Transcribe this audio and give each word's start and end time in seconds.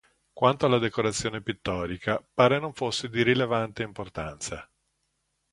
Quanto 0.33 0.65
alla 0.65 0.79
decorazione 0.79 1.41
pittorica 1.43 2.19
pare 2.33 2.57
non 2.57 2.73
fosse 2.73 3.07
di 3.07 3.21
rilevante 3.21 3.83
importanza. 3.83 4.67